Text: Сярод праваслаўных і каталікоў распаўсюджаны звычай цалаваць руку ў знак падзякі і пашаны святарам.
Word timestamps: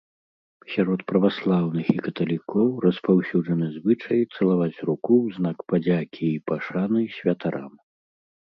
Сярод 0.75 0.99
праваслаўных 1.11 1.85
і 1.93 1.95
каталікоў 2.05 2.67
распаўсюджаны 2.85 3.67
звычай 3.77 4.19
цалаваць 4.35 4.83
руку 4.91 5.11
ў 5.23 5.37
знак 5.37 5.57
падзякі 5.75 6.25
і 6.33 6.43
пашаны 6.49 6.99
святарам. 7.19 7.73